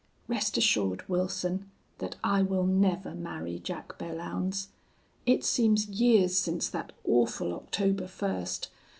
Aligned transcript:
"Rest 0.27 0.57
assured, 0.57 1.07
Wilson, 1.07 1.69
that 1.99 2.15
I 2.23 2.41
will 2.41 2.65
never 2.65 3.13
marry 3.13 3.59
Jack 3.59 3.99
Belllounds. 3.99 4.69
It 5.27 5.43
seems 5.45 5.89
years 5.89 6.35
since 6.39 6.67
that 6.69 6.91
awful 7.05 7.53
October 7.53 8.07
first. 8.07 8.69